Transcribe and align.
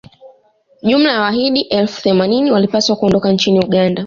jumla 0.83 1.11
ya 1.11 1.21
wahidi 1.21 1.61
elfu 1.61 2.01
themanini 2.01 2.51
walipaswa 2.51 2.95
kuondoka 2.95 3.31
nchini 3.31 3.59
uganda 3.65 3.99